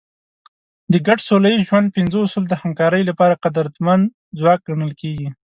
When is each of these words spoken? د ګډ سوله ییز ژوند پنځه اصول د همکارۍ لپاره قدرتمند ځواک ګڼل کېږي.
د 0.91 0.93
ګډ 1.07 1.19
سوله 1.27 1.49
ییز 1.51 1.63
ژوند 1.69 1.93
پنځه 1.95 2.17
اصول 2.25 2.45
د 2.49 2.53
همکارۍ 2.61 3.03
لپاره 3.09 3.39
قدرتمند 3.43 4.03
ځواک 4.39 4.59
ګڼل 4.67 4.91
کېږي. 5.01 5.27